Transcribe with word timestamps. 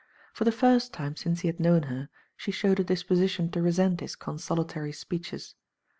*' 0.19 0.33
For 0.33 0.45
the 0.45 0.51
first 0.51 0.91
time 0.93 1.15
since 1.15 1.41
he 1.41 1.47
had 1.47 1.59
known 1.59 1.83
her, 1.83 2.09
she 2.35 2.49
showed 2.49 2.79
a 2.79 2.83
disposition 2.83 3.51
to 3.51 3.61
resent 3.61 3.99
his 3.99 4.15
consolatory 4.15 4.93
speeches. 4.93 5.53